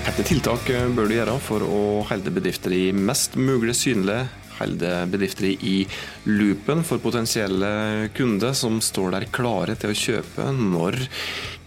[0.00, 4.24] Hvilke tiltak bør du gjøre for å holde bedrifter i mest mulig synlige,
[4.56, 5.74] holde bedrifter i
[6.24, 10.96] loopen for potensielle kunder som står der klare til å kjøpe når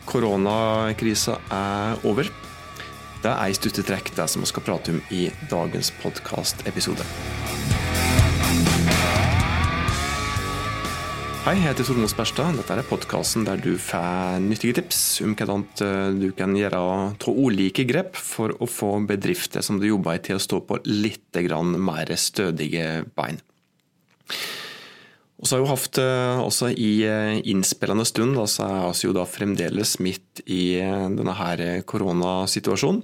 [0.10, 2.34] koronakrisa er over?
[3.24, 7.06] Det er i stutte trekk det som vi skal prate om i dagens podkastepisode.
[11.44, 12.56] Hei, jeg heter Tormod Sperstad.
[12.56, 15.66] Dette er podkasten der du får nyttige tips om hvordan
[16.16, 16.84] du kan gjøre
[17.20, 20.78] to ulike grep for å få bedrifter som du jobber i til å stå på
[20.88, 21.36] litt
[21.84, 23.42] mer stødige bein.
[25.36, 26.00] Og så har vi hatt
[26.48, 26.94] også i
[27.52, 33.04] innspillende stund, da, så er vi jo fremdeles midt i denne her koronasituasjonen.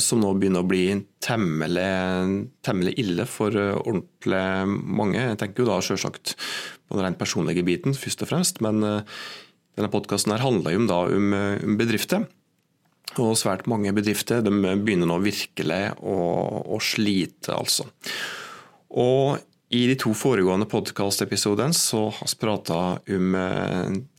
[0.00, 0.84] Som nå begynner å bli
[1.24, 1.90] temmelig,
[2.64, 5.18] temmelig ille for ordentlig mange.
[5.18, 6.36] Jeg tenker jo da selvsagt
[6.86, 8.62] på den rent personlige biten, først og fremst.
[8.64, 12.28] Men denne podkasten handler jo om, da, om, bedrifter.
[13.18, 16.16] Og svært mange bedrifter begynner nå virkelig å,
[16.76, 17.88] å slite, altså.
[18.96, 19.42] Og
[19.74, 22.76] i de to foregående podkastepisodene så har vi prata
[23.16, 23.36] om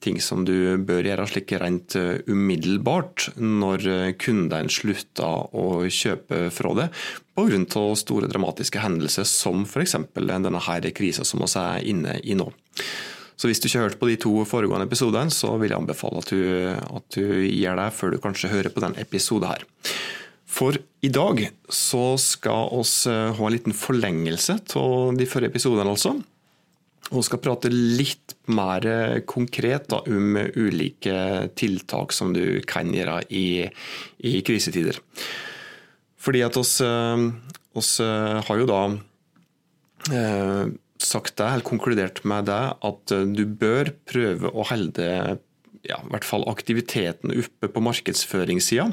[0.04, 1.96] ting som du bør gjøre slik rent
[2.28, 3.88] umiddelbart når
[4.20, 7.04] kundene slutter å kjøpe fra deg
[7.38, 7.84] pga.
[7.96, 9.96] store dramatiske hendelser som f.eks.
[10.16, 12.52] denne her krisa som vi er inne i nå.
[13.38, 16.24] Så hvis du ikke har hørt på de to foregående episodene, så vil jeg anbefale
[16.24, 16.40] at du,
[16.74, 19.66] at du gjør det før du kanskje hører på denne episoden her.
[20.58, 26.16] For i dag så skal vi ha en liten forlengelse av de forrige episodene, altså.
[27.14, 28.88] Og skal prate litt mer
[29.30, 33.68] konkret da, om ulike tiltak som du kan gjøre i,
[34.26, 34.98] i krisetider.
[36.18, 38.82] Fordi at oss, oss har jo da
[40.10, 40.66] eh,
[41.00, 45.08] sagt det, eller konkludert med det, at du bør prøve å holde
[45.88, 48.90] ja, i hvert fall aktiviteten oppe på markedsføringssida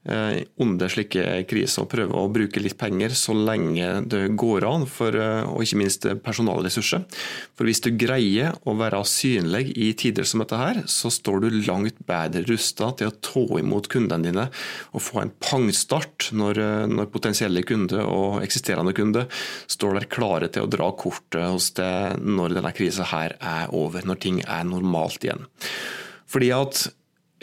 [0.00, 5.12] under slike kriser og prøve å bruke litt penger så lenge det går an, for,
[5.12, 7.04] og ikke minst personalressurser.
[7.52, 11.58] For hvis du greier å være synlig i tider som dette her, så står du
[11.68, 14.46] langt bedre rusta til å ta imot kundene dine
[14.94, 19.28] og få en pangstart når, når potensielle kunder og eksisterende kunder
[19.70, 24.22] står der klare til å dra kortet hos deg når denne krisa er over, når
[24.22, 25.44] ting er normalt igjen.
[26.30, 26.86] Fordi at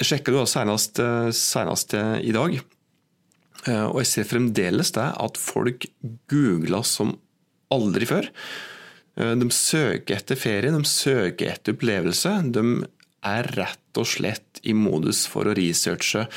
[0.06, 1.00] sjekka det senest,
[1.34, 2.58] senest, i dag,
[3.68, 5.88] og jeg ser fremdeles det at folk
[6.32, 7.16] googler som
[7.74, 8.30] aldri før.
[9.18, 12.36] De søker etter ferie, de søker etter opplevelse.
[12.54, 12.64] De
[13.26, 16.28] er rett og slett i modus for å researche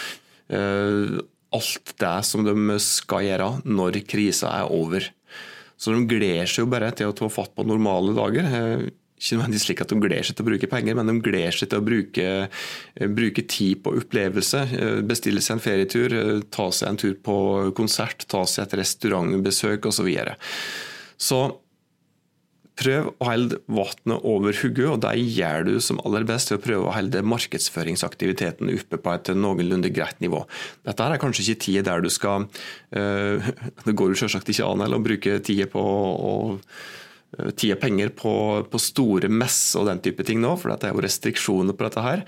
[0.50, 5.06] alt det som de skal gjøre når krisa er over.
[5.80, 8.48] Så de gleder seg jo bare til å ta fatt på normale dager
[9.20, 11.68] ikke nødvendigvis slik at de gleder seg til å bruke penger, men de gleder seg
[11.70, 14.60] til å bruke, eh, bruke, tid på opplevelse.
[14.72, 18.78] Eh, bestille seg en ferietur, eh, ta seg en tur på konsert, ta seg et
[18.80, 20.00] restaurantbesøk osv.
[20.00, 20.36] Så, videre.
[21.20, 21.58] så
[22.80, 26.64] prøv å holde vannet over hodet, og det gjør du som aller best ved å
[26.64, 30.46] prøve å holde markedsføringsaktiviteten oppe på et noenlunde greit nivå.
[30.88, 32.48] Dette er kanskje ikke tida der du skal
[32.90, 36.32] Det går jo selvsagt ikke an å bruke tida på å
[37.54, 38.32] tid og penger på,
[38.70, 42.04] på store mess og den type ting nå, for det er jo restriksjoner på dette
[42.04, 42.24] her.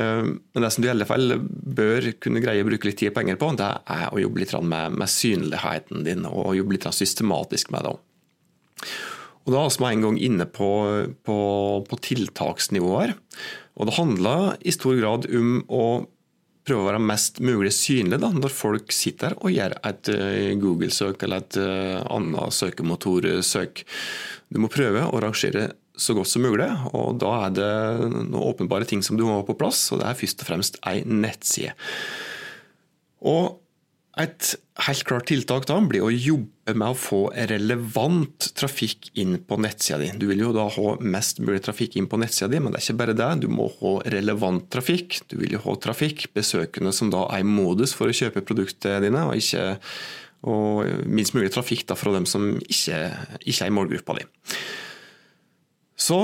[0.00, 3.12] Eh, men det som du i alle fall bør kunne greie å bruke litt tid
[3.12, 6.88] og penger på, det er å jobbe litt med, med synligheten din og jobbe litt
[6.96, 7.96] systematisk med det.
[9.42, 10.70] Og Da er vi en gang inne på,
[11.26, 11.38] på,
[11.88, 13.14] på tiltaksnivåer.
[13.74, 15.84] Og Det handler i stor grad om å
[16.66, 21.24] prøve å være mest mulig synlig da, når folk sitter og gjør et eh, Google-søk
[21.26, 23.84] eller et annet søkemotorsøk.
[24.52, 27.72] Du må prøve å rangere så godt som mulig, og da er det
[28.08, 30.78] noen åpenbare ting som du må ha på plass, og det er først og fremst
[30.88, 31.74] ei nettside.
[33.28, 33.61] Og
[34.20, 39.56] et helt klart tiltak da blir å jobbe med å få relevant trafikk inn på
[39.60, 40.10] nettsida di.
[40.20, 42.86] Du vil jo da ha mest mulig trafikk inn på nettsida di, men det er
[42.86, 43.30] ikke bare det.
[43.44, 45.22] Du må ha relevant trafikk.
[45.32, 49.00] Du vil jo ha trafikk, besøkende som da er i modus for å kjøpe produktene
[49.06, 49.64] dine, og ikke
[50.42, 52.96] og minst mulig trafikk da, fra dem som ikke,
[53.46, 54.24] ikke er i målgruppa di.
[55.94, 56.18] Så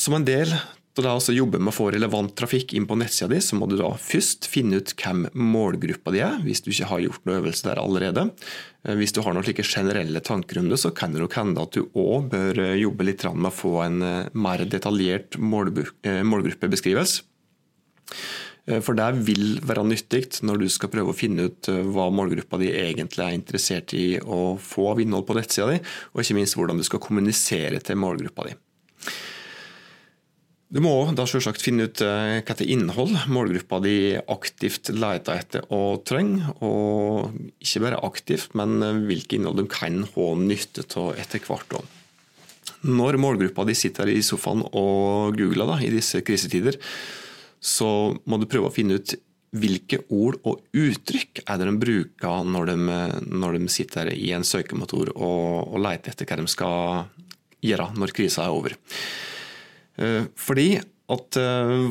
[0.00, 0.54] som en del
[0.98, 3.68] av da også jobber med å få relevant trafikk inn på nettsida di, så må
[3.70, 7.38] du da først finne ut hvem målgruppa di er, hvis du ikke har gjort noe
[7.38, 8.26] øvelse der allerede.
[8.82, 11.62] Eh, hvis du har noen slike generelle tanker om det, så kan det nok hende
[11.62, 17.26] at du òg bør eh, jobbe litt med å få en eh, mer detaljert målgruppebeskrivelse.
[18.84, 22.68] For det vil være nyttig når du skal prøve å finne ut hva målgruppa di
[22.76, 25.78] egentlig er interessert i å få av innhold på nettsida di,
[26.12, 28.54] og ikke minst hvordan du skal kommunisere til målgruppa di.
[30.70, 33.94] Du må da selvsagt finne ut eh, hva slags innhold målgruppa di
[34.30, 36.52] aktivt leter etter og trenger.
[36.62, 41.74] Og ikke bare aktivt, men eh, hvilke innhold de kan ha nytte av etter hvert.
[42.86, 46.78] Når målgruppa di sitter i sofaen og googler da, i disse krisetider,
[47.58, 47.90] så
[48.30, 49.16] må du prøve å finne ut
[49.50, 52.76] hvilke ord og uttrykk er det de bruker når de,
[53.26, 57.10] når de sitter i en søkemotor og, og leter etter hva de skal
[57.66, 58.78] gjøre når krisa er over.
[59.98, 60.72] Eh, fordi
[61.10, 61.34] at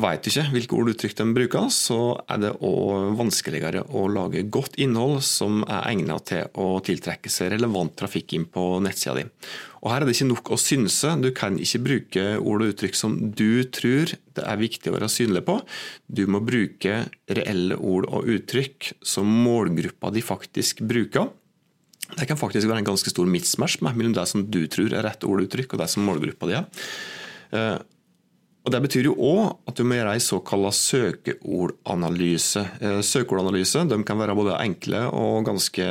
[0.00, 4.06] vet du ikke hvilke ord og uttrykk de bruker, så er det òg vanskeligere å
[4.08, 9.18] lage godt innhold som er egnet til å tiltrekke seg relevant trafikk inn på nettsida
[9.18, 9.26] di.
[9.80, 11.12] Og Her er det ikke nok å synse.
[11.20, 15.12] Du kan ikke bruke ord og uttrykk som du tror det er viktig å være
[15.12, 15.58] synlig på.
[16.08, 21.28] Du må bruke reelle ord og uttrykk som målgruppa di faktisk bruker.
[22.10, 25.24] Det kan faktisk være en ganske stor mismatch mellom det som du tror er rett
[25.24, 26.86] ord og uttrykk, og det som målgruppa di er.
[27.52, 27.78] Eh,
[28.60, 32.60] og Det betyr jo òg at du må gjøre en såkalt søkeordanalyse.
[33.08, 35.86] Søkeordanalyse de kan være både enkle og ganske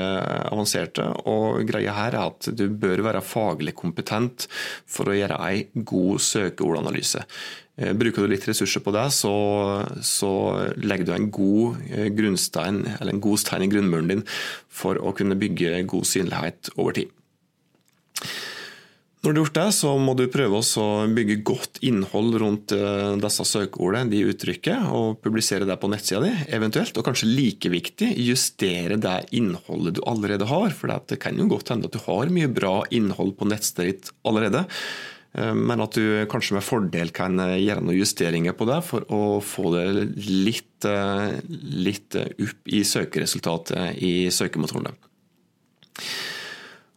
[0.52, 1.08] avanserte.
[1.26, 4.46] og Greia her er at du bør være faglig kompetent
[4.86, 7.26] for å gjøre en god søkeordanalyse.
[7.80, 9.34] Eh, bruker du litt ressurser på det, så,
[10.06, 10.32] så
[10.78, 11.80] legger du en god
[12.16, 14.28] grunnstein, eller en god stein i grunnmuren din
[14.70, 17.19] for å kunne bygge god synlighet over tid.
[19.20, 23.18] Når du har gjort det, så må du prøve å bygge godt innhold rundt eh,
[23.20, 26.96] disse søkeordene, de uttrykket, og publisere det på nettsida di, eventuelt.
[26.96, 30.72] Og kanskje like viktig, justere det innholdet du allerede har.
[30.72, 34.14] For det kan jo godt hende at du har mye bra innhold på nettstedet ditt
[34.24, 34.64] allerede.
[35.36, 39.04] Eh, men at du kanskje med fordel kan eh, gjøre noen justeringer på det for
[39.12, 39.86] å få det
[40.32, 40.88] litt,
[41.60, 44.96] litt opp i søkeresultatet i søkemotorene.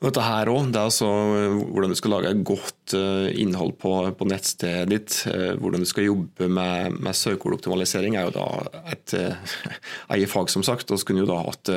[0.03, 1.09] Dette her også, det er altså
[1.39, 5.19] eh, hvordan du skal lage godt eh, innhold på, på nettstedet ditt.
[5.31, 8.49] Eh, hvordan du skal jobbe med, med søkeordoptimalisering er jo da
[8.91, 9.15] et
[10.17, 10.91] eget fag, som sagt.
[10.91, 11.71] Og så kunne jo da hatt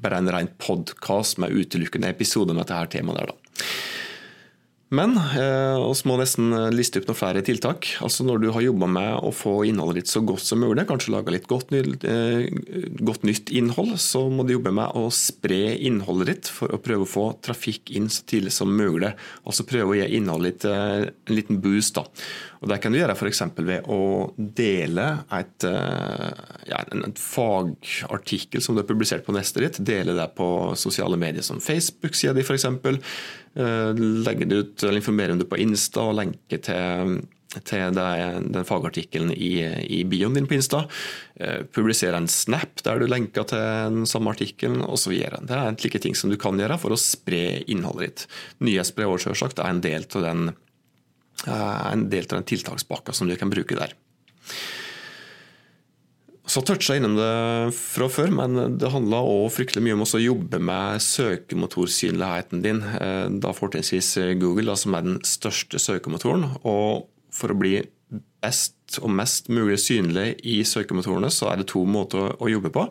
[0.00, 3.39] bare en ren podkast med utelukkende episoder med dette her temaet der, da.
[4.90, 7.86] Men eh, vi må nesten liste opp noen flere tiltak.
[8.02, 11.12] Altså Når du har jobba med å få innholdet ditt så godt som mulig, kanskje
[11.14, 12.48] laga litt godt, eh,
[12.98, 17.06] godt, nytt innhold, så må du jobbe med å spre innholdet ditt for å prøve
[17.06, 19.12] å få trafikk inn så tidlig som mulig.
[19.46, 21.94] Altså prøve å gi innholdet ditt eh, en liten boost.
[21.94, 22.08] da.
[22.60, 23.40] Og Det kan du gjøre f.eks.
[23.64, 24.00] ved å
[24.36, 29.80] dele et, eh, ja, en fagartikkel som du har publisert på nestet ditt.
[29.88, 32.68] Dele det på sosiale medier som Facebook-sida di f.eks.
[33.56, 37.16] Eh, legge det ut, eller informere om det på Insta og lenke til,
[37.64, 40.84] til den fagartikkelen i, i bioen din på Insta.
[41.40, 45.16] Eh, publisere en snap der du lenker til den samme artikkelen osv.
[45.16, 48.32] Det er en slike ting som du kan gjøre for å spre innholdet ditt.
[48.68, 50.50] Nyhetsbrev selvsagt er en del av den
[51.46, 53.94] en del av den tiltakspakka som du kan bruke der.
[56.50, 60.22] Så toucha jeg innom det fra før, men det handla òg fryktelig mye om å
[60.24, 62.80] jobbe med søkemotorsynligheten din.
[62.82, 66.48] Eh, da fortrinnsvis Google, da, som er den største søkemotoren.
[66.66, 67.76] Og for å bli
[68.42, 72.86] best og mest mulig synlig i søkemotorene, så er det to måter å jobbe på.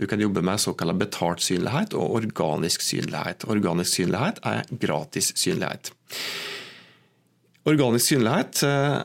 [0.00, 3.46] Du kan jobbe med såkalt betalt synlighet og organisk synlighet.
[3.46, 5.92] Organisk synlighet er gratis synlighet.
[7.64, 8.98] Organisk synlighet eh,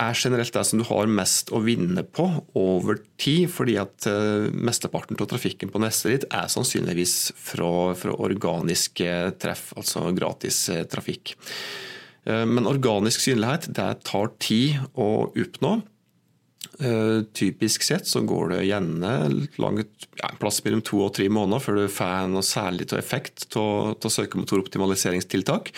[0.00, 2.24] er generelt det som du har mest å vinne på
[2.56, 8.14] over tid, fordi at eh, mesteparten av trafikken på neste ditt er sannsynligvis fra, fra
[8.16, 9.04] organisk
[9.40, 11.36] treff, altså gratis eh, trafikk.
[12.26, 15.76] Men organisk synlighet det tar tid å oppnå.
[17.38, 19.12] Typisk sett så går det gjerne
[19.62, 22.98] langt, ja, en plass mellom to og tre måneder før du får noe særlig til
[22.98, 25.70] effekt av søkemotoroptimaliseringstiltak.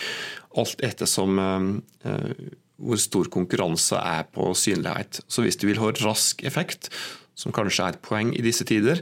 [0.57, 2.33] Alt ettersom eh,
[2.79, 5.21] hvor stor konkurranse er på synlighet.
[5.27, 6.89] Så hvis du vil ha rask effekt,
[7.39, 8.99] som kanskje er et poeng i disse tider,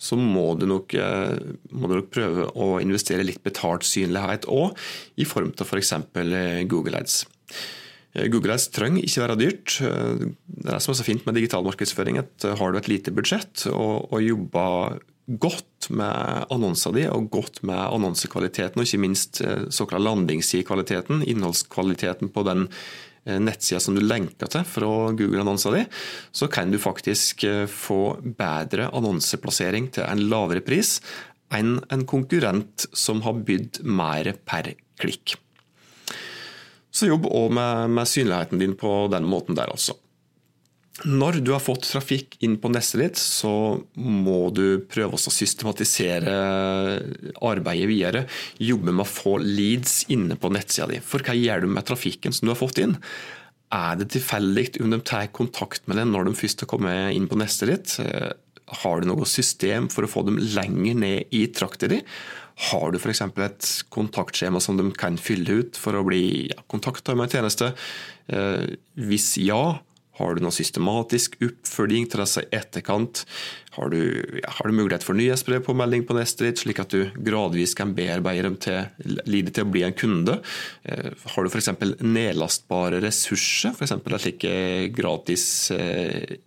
[0.00, 1.36] så må du nok, eh,
[1.72, 4.76] må du nok prøve å investere litt betalt synlighet òg,
[5.16, 5.94] i form av f.eks.
[6.14, 7.22] For eh, Google Ads.
[8.10, 9.76] Google Ads trenger ikke være dyrt.
[9.78, 13.68] Det er som er så fint med digital markedsføring, at har du et lite budsjett
[13.70, 14.98] og, og jobber
[15.38, 22.32] godt med annonser di, og godt med annonsekvaliteten, og ikke minst eh, såkalt landingssidekvaliteten, innholdskvaliteten
[22.34, 25.84] på den eh, nettsida som du lenker til fra Google-annonsa di,
[26.32, 30.98] så kan du faktisk eh, få bedre annonseplassering til en lavere pris
[31.54, 35.36] enn en konkurrent som har bydd mer per klikk.
[36.90, 39.94] Så jobb òg med, med synligheten din på den måten der, altså.
[41.08, 43.52] Når du har fått trafikk inn på nestet ditt, så
[43.96, 46.34] må du prøve å systematisere
[47.46, 48.24] arbeidet videre.
[48.60, 51.00] Jobbe med å få leads inne på nettsida di.
[51.04, 52.98] For hva gjør du med trafikken som du har fått inn?
[53.70, 57.28] er det tilfeldig om de tar kontakt med deg når de først har kommet inn
[57.30, 57.96] på nestet ditt?
[58.82, 62.00] Har du noe system for å få dem lenger ned i trakta di?
[62.70, 63.22] Har du f.eks.
[63.40, 67.70] et kontaktskjema som de kan fylle ut for å bli ja, kontakta med en tjeneste?
[68.28, 69.78] Eh, hvis ja,
[70.20, 73.24] har du noe systematisk oppfølging til disse i etterkant?
[73.76, 74.00] Har du,
[74.40, 75.76] ja, har du mulighet for nyhetsbrev på
[76.16, 78.90] nestet ditt, slik at du gradvis kan bearbeide dem til,
[79.30, 80.40] lidet til å bli en kunde?
[80.84, 81.72] Eh, har du f.eks.
[82.04, 83.96] nedlastbare ressurser, f.eks.
[83.96, 84.46] en slik
[84.96, 86.38] gratis eh,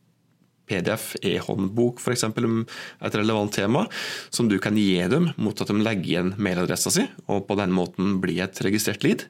[0.69, 2.25] PDF, e-håndbok f.eks.
[2.29, 3.85] om et relevant tema,
[4.33, 7.73] som du kan gi dem mot at de legger igjen mailadressa si, og på den
[7.75, 9.25] måten bli et registrert lead.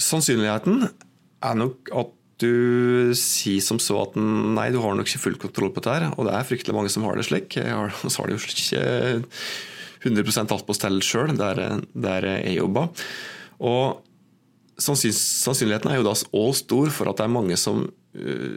[0.00, 0.86] Sannsynligheten
[1.44, 2.14] er nok at
[2.44, 6.28] du sier som så at nei, du har nok ikke full kontroll på dette, og
[6.28, 7.56] det er fryktelig mange som har det slik.
[7.56, 8.84] Så har de jo ikke
[10.04, 13.06] 100% alt på stell sjøl, der, der jeg jobber.
[13.64, 14.02] Og
[14.80, 18.56] sannsynligheten er jo da òg stor for at det er mange som uh,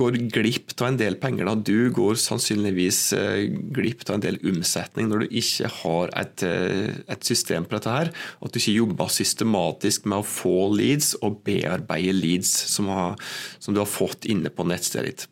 [0.00, 1.46] går glipp av en del penger.
[1.48, 1.54] Da.
[1.54, 3.42] Du går sannsynligvis uh,
[3.76, 7.94] glipp av en del omsetning når du ikke har et, uh, et, system på dette
[7.98, 8.12] her.
[8.40, 13.20] At du ikke jobber systematisk med å få leads og bearbeide leads som, har,
[13.58, 15.28] som du har fått inne på nettstedet ditt.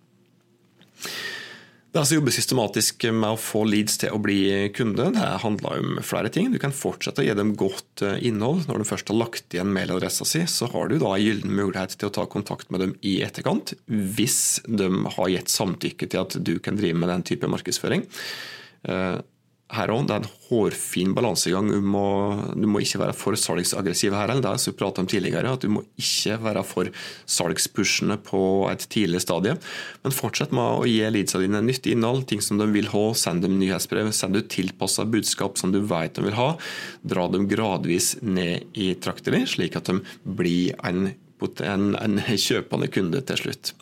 [1.92, 5.10] Det er altså jobbe systematisk med å få leads til å bli kunde.
[5.12, 6.48] Det handler om flere ting.
[6.48, 8.62] Du kan fortsette å gi dem godt eh, innhold.
[8.64, 11.98] Når du først har lagt igjen mailadressa si, så har du da en gyllen mulighet
[12.00, 16.38] til å ta kontakt med dem i etterkant, hvis de har gitt samtykke til at
[16.40, 18.06] du kan drive med den type markedsføring.
[19.72, 20.04] Her òg.
[20.08, 21.70] Det er en hårfin balansegang.
[21.72, 22.04] Du må,
[22.52, 24.34] du må ikke være for salgsaggressiv her.
[24.36, 26.90] Det har vi pratet om tidligere, at Du må ikke være for
[27.24, 29.56] salgspushende på et tidlig stadie.
[30.04, 33.04] Men fortsett med å gi leadsa dine nyttig innhold, ting som de vil ha.
[33.16, 36.52] Send dem nyhetsbrev, send ut tilpassa budskap som du vet de vil ha.
[37.02, 41.14] Dra dem gradvis ned i trakta di, slik at de blir en,
[41.64, 43.72] en, en kjøpende kunde til slutt.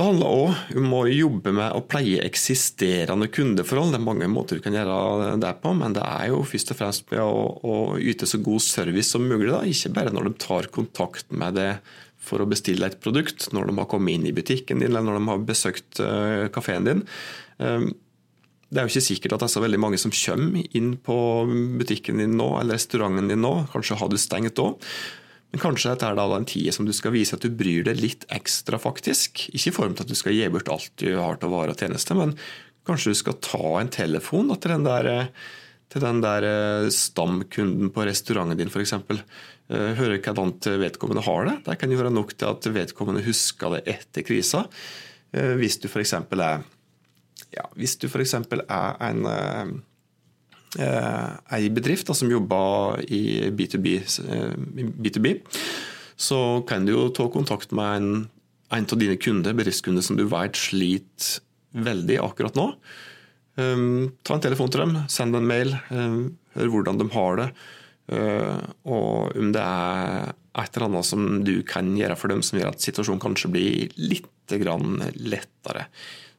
[0.00, 3.90] Det handler òg om å jobbe med å pleie eksisterende kundeforhold.
[3.92, 6.78] Det er mange måter du kan gjøre det på, men det er jo først og
[6.78, 9.50] fremst med å, å yte så god service som mulig.
[9.50, 9.58] Da.
[9.68, 11.68] Ikke bare når de tar kontakt med det
[12.16, 15.20] for å bestille et produkt, når de har kommet inn i butikken din eller når
[15.20, 17.04] de har besøkt uh, kafeen din.
[17.60, 17.90] Um,
[18.72, 21.18] det er jo ikke sikkert at det er så veldig mange som kommer inn på
[21.76, 23.52] butikken din nå, eller restauranten din nå.
[23.76, 24.80] Kanskje har du stengt òg.
[25.50, 27.98] Men kanskje dette er da en tid som du skal vise at du bryr deg
[27.98, 29.48] litt ekstra, faktisk.
[29.50, 31.80] Ikke i form til at du skal gi bort alt du har til vare og
[31.80, 32.36] tjeneste, men
[32.86, 35.10] kanskje du skal ta en telefon da, til den der,
[35.90, 38.94] til den der eh, stamkunden på restauranten din, f.eks.
[38.94, 40.54] Eh, høre hvordan
[40.84, 41.56] vedkommende har det.
[41.66, 44.64] Det kan jo være nok til at vedkommende husker det etter krisa.
[45.34, 46.14] Eh, hvis du f.eks.
[46.14, 46.62] er
[47.50, 48.38] ja, hvis du f.eks.
[48.38, 49.78] er en Eh,
[50.78, 53.94] ei bedrift da, som jobber i B2B,
[55.02, 55.62] B2B, eh,
[56.20, 58.10] så kan du jo ta kontakt med en,
[58.70, 61.40] en av dine kunder, bedriftskunder som du vet sliter
[61.74, 62.68] veldig akkurat nå.
[63.60, 67.48] Um, ta en telefon til dem, send en mail, um, hør hvordan de har det.
[68.10, 68.58] Uh,
[68.90, 72.72] og om det er et eller annet som du kan gjøre for dem som gjør
[72.72, 75.84] at situasjonen kanskje blir litt lettere.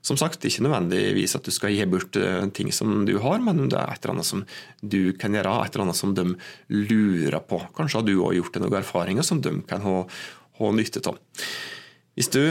[0.01, 3.67] Som sagt, ikke nødvendigvis at du skal gi bort eh, ting som du har, men
[3.69, 4.41] det er et eller annet som
[4.81, 6.25] du kan gjøre, et eller annet som de
[6.73, 7.61] lurer på.
[7.77, 9.99] Kanskje har du òg gjort noen erfaringer som de kan ha,
[10.57, 11.19] ha nytte av.
[12.17, 12.41] Hvis du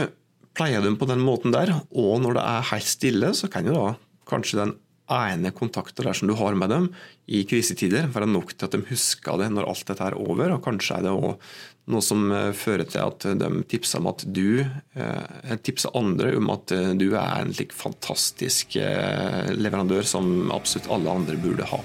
[0.55, 3.75] pleier dem på den måten der, og når det er helt stille, så kan jo
[3.75, 3.91] da
[4.31, 4.73] kanskje den
[5.11, 6.87] ene kontakter der som du har med dem
[7.31, 10.55] i krisetider, være nok til at de husker det når alt dette er over.
[10.55, 11.51] og Kanskje er det òg
[11.91, 16.51] noe som eh, fører til at de tipser om at du eh, tipser andre om
[16.53, 21.81] at eh, du er en slik fantastisk leverandør som absolutt alle andre burde ha.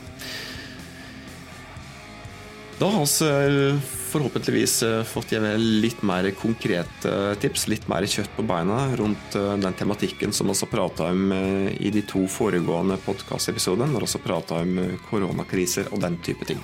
[2.79, 3.81] Da har vi
[4.11, 9.73] forhåpentligvis fått fått litt mer konkrete tips, litt mer kjøtt på beina rundt eh, den
[9.73, 14.25] tematikken som vi har prata om eh, i de to foregående podkastepisodene, når vi har
[14.27, 14.77] prata om
[15.09, 16.61] koronakriser og den type ting.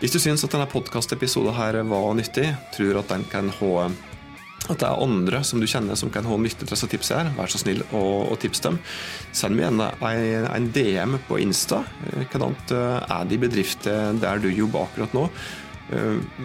[0.00, 3.90] Hvis du syns at denne podkastepisoden var nyttig, tror at den kan ha
[4.72, 7.50] at det er andre som du kjenner som kan ha nytte av tipsene, her, vær
[7.52, 8.78] så snill og, og tips dem.
[9.36, 11.82] Send meg gjerne en, en DM på Insta.
[12.32, 15.28] Hvordan er det i bedrifter der du jobber akkurat nå?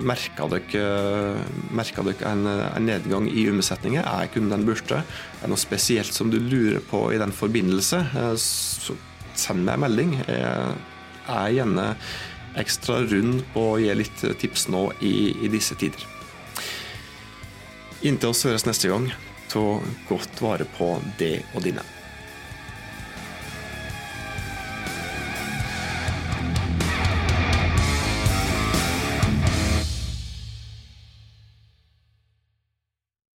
[0.04, 0.84] Merker dere,
[1.72, 4.04] dere, dere en, en, nedgang i omsetningen?
[4.04, 5.00] Er kunden borte?
[5.00, 8.04] Er det noe spesielt som du lurer på i den forbindelse?
[8.20, 8.98] Eh, så
[9.40, 10.14] send meg en melding.
[10.28, 10.76] Jeg
[11.32, 11.90] er gjerne
[12.60, 15.14] ekstra rund på å gi litt tips nå i,
[15.46, 16.19] i disse tider.
[18.02, 19.10] Inntil oss høres neste gang,
[19.52, 19.64] ta
[20.08, 21.84] godt vare på det og dine.